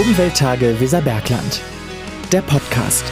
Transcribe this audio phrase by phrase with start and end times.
[0.00, 1.60] Umwelttage Weserbergland.
[2.32, 3.04] Der Podcast.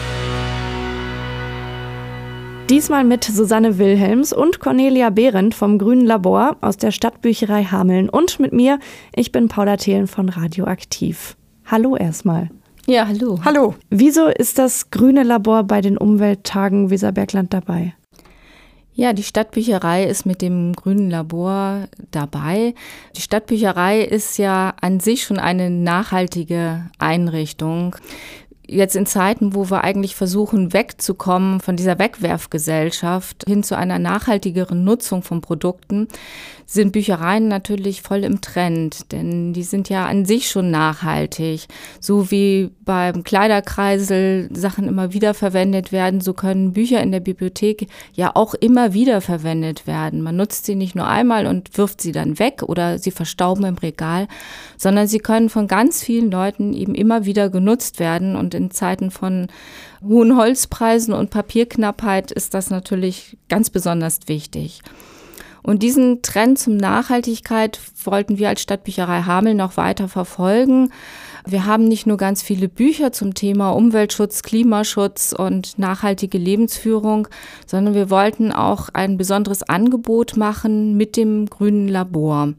[2.70, 8.40] Diesmal mit Susanne Wilhelms und Cornelia Behrendt vom Grünen Labor aus der Stadtbücherei Hameln und
[8.40, 8.78] mit mir,
[9.14, 11.36] ich bin Paula Thelen von Radioaktiv.
[11.66, 12.48] Hallo erstmal.
[12.86, 13.38] Ja, hallo.
[13.44, 13.74] Hallo.
[13.90, 17.92] Wieso ist das Grüne Labor bei den Umwelttagen Weserbergland dabei?
[19.00, 22.74] Ja, die Stadtbücherei ist mit dem Grünen Labor dabei.
[23.14, 27.94] Die Stadtbücherei ist ja an sich schon eine nachhaltige Einrichtung
[28.68, 34.84] jetzt in Zeiten, wo wir eigentlich versuchen, wegzukommen von dieser Wegwerfgesellschaft hin zu einer nachhaltigeren
[34.84, 36.08] Nutzung von Produkten,
[36.70, 41.66] sind Büchereien natürlich voll im Trend, denn die sind ja an sich schon nachhaltig.
[41.98, 47.88] So wie beim Kleiderkreisel Sachen immer wieder verwendet werden, so können Bücher in der Bibliothek
[48.12, 50.20] ja auch immer wieder verwendet werden.
[50.20, 53.78] Man nutzt sie nicht nur einmal und wirft sie dann weg oder sie verstauben im
[53.78, 54.28] Regal,
[54.76, 59.10] sondern sie können von ganz vielen Leuten eben immer wieder genutzt werden und in Zeiten
[59.10, 59.46] von
[60.06, 64.82] hohen Holzpreisen und Papierknappheit ist das natürlich ganz besonders wichtig.
[65.62, 70.92] Und diesen Trend zum Nachhaltigkeit wollten wir als Stadtbücherei Hameln noch weiter verfolgen.
[71.46, 77.28] Wir haben nicht nur ganz viele Bücher zum Thema Umweltschutz, Klimaschutz und nachhaltige Lebensführung,
[77.66, 82.54] sondern wir wollten auch ein besonderes Angebot machen mit dem grünen Labor.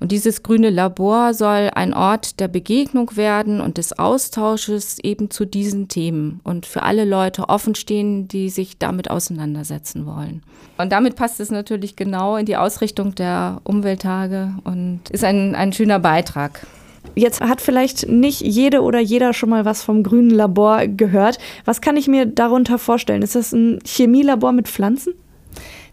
[0.00, 5.44] Und dieses grüne Labor soll ein Ort der Begegnung werden und des Austausches eben zu
[5.44, 10.42] diesen Themen und für alle Leute offen stehen, die sich damit auseinandersetzen wollen.
[10.78, 15.74] Und damit passt es natürlich genau in die Ausrichtung der Umwelttage und ist ein, ein
[15.74, 16.66] schöner Beitrag.
[17.14, 21.38] Jetzt hat vielleicht nicht jede oder jeder schon mal was vom grünen Labor gehört.
[21.64, 23.22] Was kann ich mir darunter vorstellen?
[23.22, 25.14] Ist das ein Chemielabor mit Pflanzen?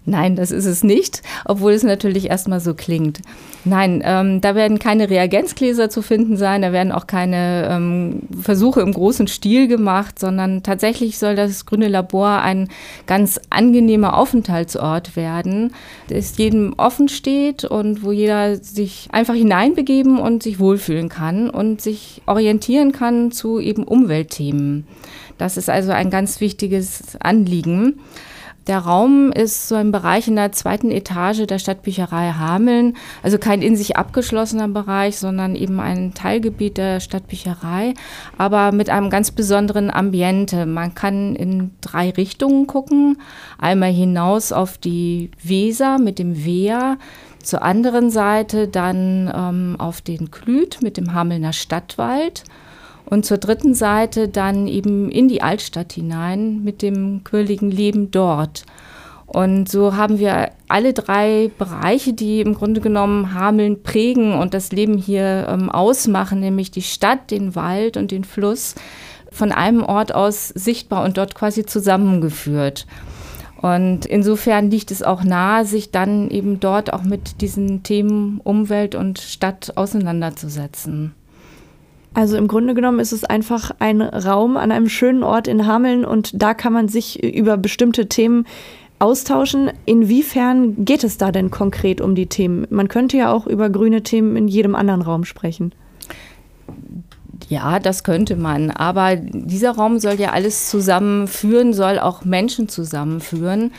[0.09, 3.19] Nein, das ist es nicht, obwohl es natürlich erstmal so klingt.
[3.66, 8.80] Nein, ähm, da werden keine Reagenzgläser zu finden sein, da werden auch keine ähm, Versuche
[8.80, 12.69] im großen Stil gemacht, sondern tatsächlich soll das grüne Labor ein
[13.05, 15.73] ganz angenehmer Aufenthaltsort werden,
[16.07, 21.81] das jedem offen steht und wo jeder sich einfach hineinbegeben und sich wohlfühlen kann und
[21.81, 24.88] sich orientieren kann zu eben Umweltthemen.
[25.38, 28.00] Das ist also ein ganz wichtiges Anliegen.
[28.67, 33.61] Der Raum ist so ein Bereich in der zweiten Etage der Stadtbücherei Hameln, also kein
[33.61, 37.94] in sich abgeschlossener Bereich, sondern eben ein Teilgebiet der Stadtbücherei,
[38.38, 40.66] aber mit einem ganz besonderen Ambiente.
[40.66, 43.19] Man kann in drei Richtungen gucken,
[43.57, 46.97] einmal hinaus auf die Weser mit dem Wehr,
[47.41, 52.44] zur anderen Seite dann ähm, auf den Klüt mit dem Hamelner Stadtwald
[53.09, 58.66] und zur dritten Seite dann eben in die Altstadt hinein mit dem quirligen Leben dort.
[59.25, 64.72] Und so haben wir alle drei Bereiche, die im Grunde genommen Hameln prägen und das
[64.72, 68.75] Leben hier ähm, ausmachen, nämlich die Stadt, den Wald und den Fluss,
[69.31, 72.88] von einem Ort aus sichtbar und dort quasi zusammengeführt.
[73.62, 78.95] Und insofern liegt es auch nahe, sich dann eben dort auch mit diesen Themen Umwelt
[78.95, 81.13] und Stadt auseinanderzusetzen.
[82.17, 86.03] Also im Grunde genommen ist es einfach ein Raum an einem schönen Ort in Hameln
[86.03, 88.47] und da kann man sich über bestimmte Themen
[88.97, 89.69] austauschen.
[89.85, 92.66] Inwiefern geht es da denn konkret um die Themen?
[92.72, 95.75] Man könnte ja auch über grüne Themen in jedem anderen Raum sprechen.
[97.50, 98.72] Ja, das könnte man.
[98.72, 103.73] Aber dieser Raum soll ja alles zusammenführen, soll auch Menschen zusammenführen.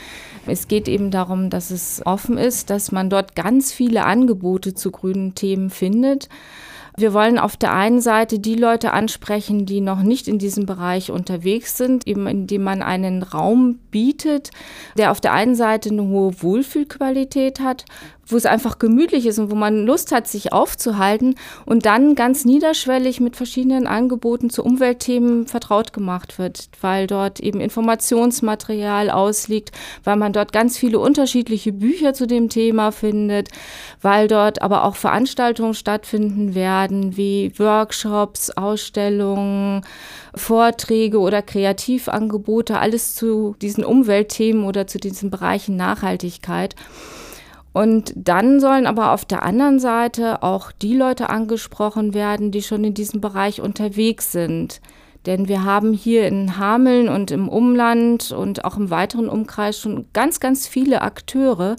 [0.47, 4.91] Es geht eben darum, dass es offen ist, dass man dort ganz viele Angebote zu
[4.91, 6.29] grünen Themen findet.
[6.99, 11.11] Wir wollen auf der einen Seite die Leute ansprechen, die noch nicht in diesem Bereich
[11.11, 14.51] unterwegs sind, eben indem man einen Raum bietet,
[14.97, 17.85] der auf der einen Seite eine hohe Wohlfühlqualität hat,
[18.29, 21.35] wo es einfach gemütlich ist und wo man Lust hat, sich aufzuhalten
[21.65, 27.59] und dann ganz niederschwellig mit verschiedenen Angeboten zu Umweltthemen vertraut gemacht wird, weil dort eben
[27.59, 29.71] Informationsmaterial ausliegt,
[30.03, 33.49] weil man dort ganz viele unterschiedliche Bücher zu dem Thema findet,
[34.01, 39.81] weil dort aber auch Veranstaltungen stattfinden werden, wie Workshops, Ausstellungen,
[40.35, 46.75] Vorträge oder Kreativangebote, alles zu diesen Umweltthemen oder zu diesen Bereichen Nachhaltigkeit.
[47.71, 52.83] Und dann sollen aber auf der anderen Seite auch die Leute angesprochen werden, die schon
[52.83, 54.81] in diesem Bereich unterwegs sind.
[55.25, 60.05] Denn wir haben hier in Hameln und im Umland und auch im weiteren Umkreis schon
[60.13, 61.75] ganz, ganz viele Akteure,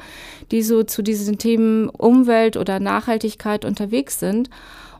[0.51, 4.51] die so zu diesen Themen Umwelt oder Nachhaltigkeit unterwegs sind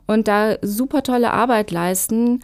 [0.07, 2.39] und da super tolle Arbeit leisten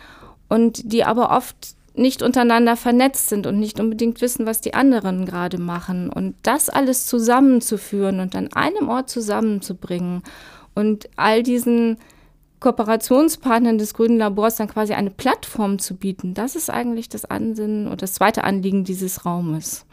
[0.49, 5.25] und die aber oft nicht untereinander vernetzt sind und nicht unbedingt wissen, was die anderen
[5.25, 6.09] gerade machen.
[6.09, 10.23] Und das alles zusammenzuführen und an einem Ort zusammenzubringen
[10.75, 11.97] und all diesen
[12.59, 16.33] Kooperationspartnern des Grünen Labors dann quasi eine Plattform zu bieten.
[16.33, 19.85] Das ist eigentlich das Ansinnen und das zweite Anliegen dieses Raumes.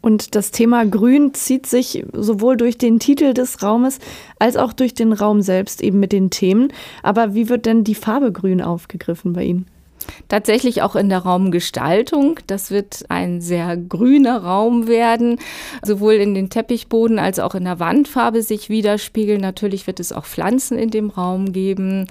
[0.00, 3.98] Und das Thema Grün zieht sich sowohl durch den Titel des Raumes
[4.38, 6.72] als auch durch den Raum selbst eben mit den Themen.
[7.02, 9.66] Aber wie wird denn die Farbe Grün aufgegriffen bei Ihnen?
[10.28, 12.40] Tatsächlich auch in der Raumgestaltung.
[12.46, 15.38] Das wird ein sehr grüner Raum werden,
[15.82, 19.40] sowohl in den Teppichboden als auch in der Wandfarbe sich widerspiegeln.
[19.40, 22.06] Natürlich wird es auch Pflanzen in dem Raum geben.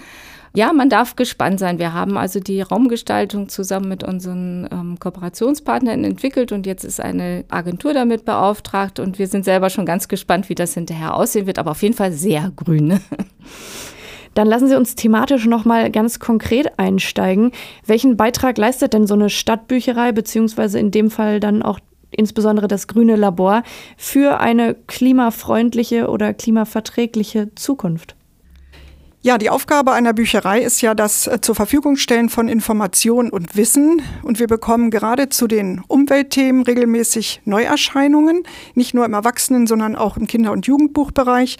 [0.56, 1.80] Ja, man darf gespannt sein.
[1.80, 7.44] Wir haben also die Raumgestaltung zusammen mit unseren ähm, Kooperationspartnern entwickelt und jetzt ist eine
[7.50, 11.60] Agentur damit beauftragt und wir sind selber schon ganz gespannt, wie das hinterher aussehen wird,
[11.60, 13.02] aber auf jeden Fall sehr grün.
[14.36, 17.52] Dann lassen Sie uns thematisch noch mal ganz konkret einsteigen.
[17.86, 21.80] Welchen Beitrag leistet denn so eine Stadtbücherei beziehungsweise in dem Fall dann auch
[22.12, 23.64] insbesondere das grüne Labor
[23.98, 28.16] für eine klimafreundliche oder klimaverträgliche Zukunft?
[29.26, 33.56] Ja, die Aufgabe einer Bücherei ist ja das äh, zur Verfügung stellen von Informationen und
[33.56, 34.04] Wissen.
[34.22, 38.44] Und wir bekommen gerade zu den Umweltthemen regelmäßig Neuerscheinungen,
[38.76, 41.58] nicht nur im Erwachsenen, sondern auch im Kinder- und Jugendbuchbereich.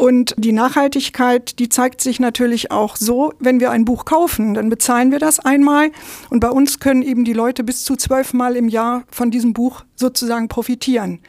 [0.00, 4.70] Und die Nachhaltigkeit, die zeigt sich natürlich auch so, wenn wir ein Buch kaufen, dann
[4.70, 5.90] bezahlen wir das einmal.
[6.30, 9.84] Und bei uns können eben die Leute bis zu zwölfmal im Jahr von diesem Buch
[9.96, 11.20] sozusagen profitieren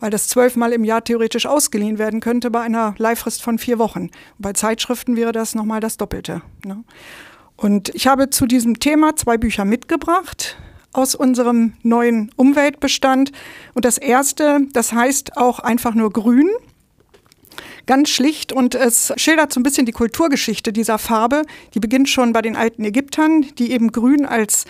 [0.00, 4.10] weil das zwölfmal im Jahr theoretisch ausgeliehen werden könnte bei einer Leihfrist von vier Wochen.
[4.38, 6.40] Bei Zeitschriften wäre das nochmal das Doppelte.
[6.64, 6.82] Ne?
[7.54, 10.56] Und ich habe zu diesem Thema zwei Bücher mitgebracht
[10.92, 13.30] aus unserem neuen Umweltbestand.
[13.74, 16.48] Und das erste, das heißt auch einfach nur grün.
[17.90, 21.42] Ganz schlicht und es schildert so ein bisschen die Kulturgeschichte dieser Farbe.
[21.74, 24.64] Die beginnt schon bei den alten Ägyptern, die eben grün als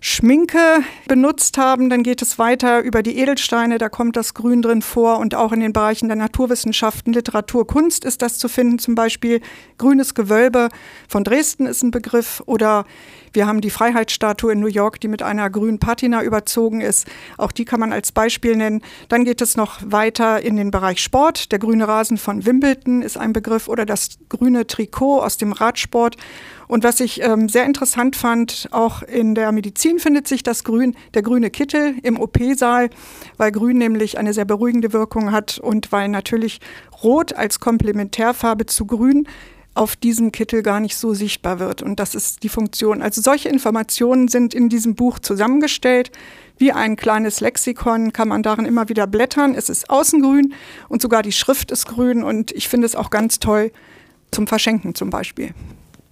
[0.00, 1.90] Schminke benutzt haben.
[1.90, 5.52] Dann geht es weiter über die Edelsteine, da kommt das Grün drin vor und auch
[5.52, 8.78] in den Bereichen der Naturwissenschaften, Literatur, Kunst ist das zu finden.
[8.78, 9.40] Zum Beispiel
[9.78, 10.68] grünes Gewölbe
[11.08, 12.84] von Dresden ist ein Begriff oder
[13.32, 17.06] wir haben die Freiheitsstatue in New York, die mit einer grünen Patina überzogen ist.
[17.36, 18.80] Auch die kann man als Beispiel nennen.
[19.10, 21.52] Dann geht es noch weiter in den Bereich Sport.
[21.52, 26.16] Der grüne Rasen von Wimbledon ist ein Begriff oder das grüne Trikot aus dem Radsport.
[26.68, 30.96] Und was ich ähm, sehr interessant fand, auch in der Medizin findet sich das Grün,
[31.14, 32.90] der grüne Kittel im OP-Saal,
[33.36, 36.60] weil Grün nämlich eine sehr beruhigende Wirkung hat und weil natürlich
[37.02, 39.28] Rot als Komplementärfarbe zu Grün
[39.76, 41.82] auf diesem Kittel gar nicht so sichtbar wird.
[41.82, 43.02] Und das ist die Funktion.
[43.02, 46.10] Also solche Informationen sind in diesem Buch zusammengestellt.
[46.56, 49.54] Wie ein kleines Lexikon kann man darin immer wieder blättern.
[49.54, 50.54] Es ist außengrün
[50.88, 52.22] und sogar die Schrift ist grün.
[52.22, 53.70] Und ich finde es auch ganz toll
[54.30, 55.52] zum Verschenken zum Beispiel.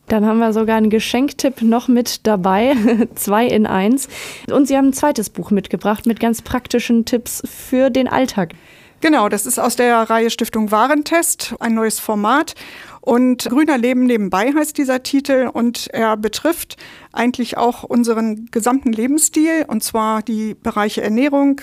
[0.08, 2.76] Dann haben wir sogar einen Geschenktipp noch mit dabei,
[3.14, 4.08] zwei in eins.
[4.50, 8.52] Und Sie haben ein zweites Buch mitgebracht mit ganz praktischen Tipps für den Alltag.
[9.00, 12.54] Genau, das ist aus der Reihe Stiftung Warentest, ein neues Format.
[13.02, 16.76] Und Grüner Leben nebenbei heißt dieser Titel und er betrifft
[17.12, 21.60] eigentlich auch unseren gesamten Lebensstil und zwar die Bereiche Ernährung,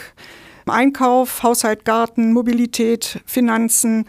[0.67, 4.05] Einkauf, Haushalt, Garten, Mobilität, Finanzen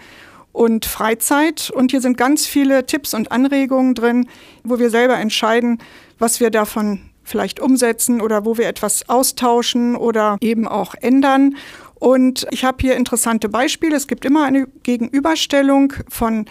[0.53, 1.71] und Freizeit.
[1.71, 4.29] Und hier sind ganz viele Tipps und Anregungen drin,
[4.65, 5.79] wo wir selber entscheiden,
[6.19, 11.57] was wir davon vielleicht umsetzen oder wo wir etwas austauschen oder eben auch ändern.
[11.95, 13.97] Und ich habe hier interessante Beispiele.
[13.97, 16.47] Es gibt immer eine Gegenüberstellung von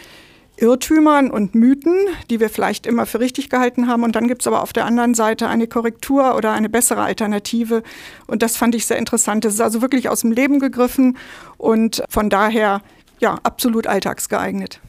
[0.62, 1.96] Irrtümern und Mythen,
[2.30, 4.04] die wir vielleicht immer für richtig gehalten haben.
[4.04, 7.84] Und dann gibt es aber auf der anderen Seite eine Korrektur oder eine bessere Alternative.
[8.28, 9.44] Und das fand ich sehr interessant.
[9.44, 11.18] Das ist also wirklich aus dem Leben gegriffen
[11.58, 12.82] und von daher
[13.22, 14.82] ja, absolut alltagsgeeignet.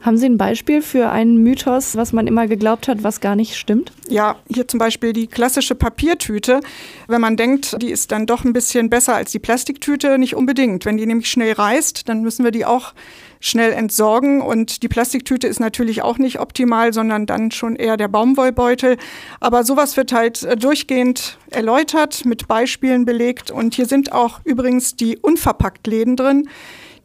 [0.00, 3.56] Haben Sie ein Beispiel für einen Mythos, was man immer geglaubt hat, was gar nicht
[3.56, 3.92] stimmt?
[4.08, 6.60] Ja, hier zum Beispiel die klassische Papiertüte.
[7.08, 10.84] Wenn man denkt, die ist dann doch ein bisschen besser als die Plastiktüte, nicht unbedingt.
[10.84, 12.94] Wenn die nämlich schnell reißt, dann müssen wir die auch
[13.40, 14.40] schnell entsorgen.
[14.40, 18.98] Und die Plastiktüte ist natürlich auch nicht optimal, sondern dann schon eher der Baumwollbeutel.
[19.40, 23.50] Aber sowas wird halt äh, durchgehend erläutert, mit Beispielen belegt.
[23.50, 26.48] Und hier sind auch übrigens die unverpackt Läden drin.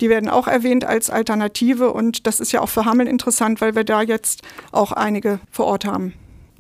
[0.02, 3.76] Die werden auch erwähnt als Alternative und das ist ja auch für Hameln interessant, weil
[3.76, 6.14] wir da jetzt auch einige vor Ort haben.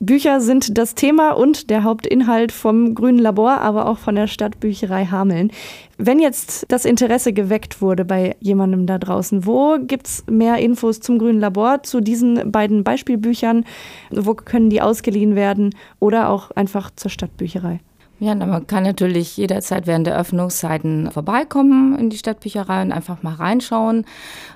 [0.06, 5.06] Bücher sind das Thema und der Hauptinhalt vom Grünen Labor, aber auch von der Stadtbücherei
[5.06, 5.50] Hameln.
[5.98, 11.00] Wenn jetzt das Interesse geweckt wurde bei jemandem da draußen, wo gibt es mehr Infos
[11.00, 13.66] zum Grünen Labor, zu diesen beiden Beispielbüchern?
[14.12, 17.80] Wo können die ausgeliehen werden oder auch einfach zur Stadtbücherei?
[18.20, 23.34] Ja, man kann natürlich jederzeit während der Öffnungszeiten vorbeikommen in die Stadtbücherei und einfach mal
[23.34, 24.06] reinschauen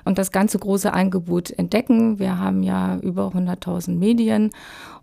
[0.04, 2.18] und das ganze große Angebot entdecken.
[2.18, 4.52] Wir haben ja über 100.000 Medien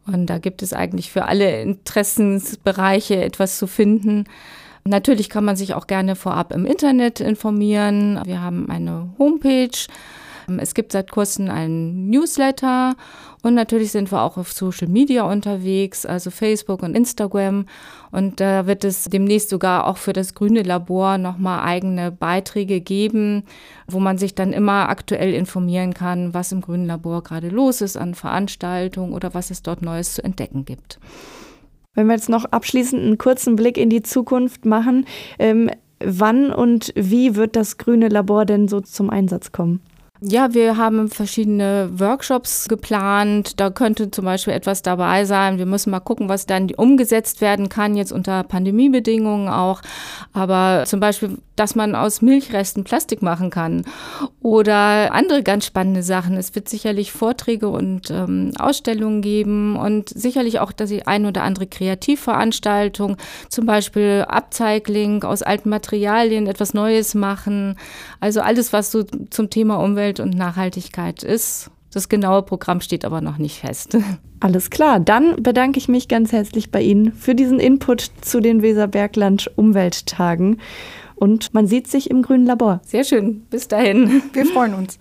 [0.07, 4.25] und da gibt es eigentlich für alle Interessensbereiche etwas zu finden.
[4.83, 8.21] Natürlich kann man sich auch gerne vorab im Internet informieren.
[8.23, 9.77] Wir haben eine Homepage
[10.59, 12.95] Es gibt seit kurzem einen Newsletter
[13.41, 17.65] und natürlich sind wir auch auf Social Media unterwegs, also Facebook und Instagram.
[18.11, 23.43] Und da wird es demnächst sogar auch für das Grüne Labor nochmal eigene Beiträge geben,
[23.87, 27.97] wo man sich dann immer aktuell informieren kann, was im Grünen Labor gerade los ist
[27.97, 30.99] an Veranstaltungen oder was es dort Neues zu entdecken gibt.
[31.93, 35.05] Wenn wir jetzt noch abschließend einen kurzen Blick in die Zukunft machen,
[35.39, 39.81] ähm, wann und wie wird das grüne Labor denn so zum Einsatz kommen?
[40.27, 43.59] Ja, wir haben verschiedene Workshops geplant.
[43.59, 45.59] Da könnte zum Beispiel etwas dabei sein.
[45.59, 49.81] Wir müssen mal gucken, was dann umgesetzt werden kann, jetzt unter Pandemiebedingungen auch.
[50.33, 53.83] Aber zum Beispiel, dass man aus Milchresten Plastik machen kann
[54.41, 56.37] oder andere ganz spannende Sachen.
[56.37, 61.43] Es wird sicherlich Vorträge und ähm, Ausstellungen geben und sicherlich auch dass die ein oder
[61.43, 63.17] andere Kreativveranstaltung,
[63.49, 67.77] zum Beispiel Upcycling aus alten Materialien, etwas Neues machen.
[68.19, 71.71] Also alles, was so zum Thema Umwelt und Nachhaltigkeit ist.
[71.95, 73.97] Das genaue Programm steht aber noch nicht fest.
[74.41, 78.61] Alles klar, dann bedanke ich mich ganz herzlich bei Ihnen für diesen Input zu den
[78.61, 80.59] Weserbergland Umwelttagen.
[81.15, 82.81] Und man sieht sich im grünen Labor.
[82.85, 83.41] Sehr schön.
[83.49, 84.21] Bis dahin.
[84.33, 84.93] Wir freuen uns.